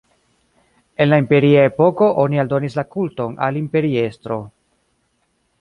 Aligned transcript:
En 1.03 1.07
la 1.11 1.19
imperia 1.23 1.67
epoko 1.71 2.09
oni 2.25 2.41
aldonis 2.45 2.79
la 2.81 2.87
kulton 2.97 3.39
al 3.49 3.63
imperiestro. 3.63 4.43